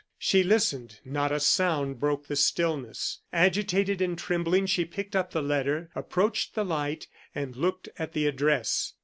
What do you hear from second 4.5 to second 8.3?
she picked up the letter, approached the light, and looked at the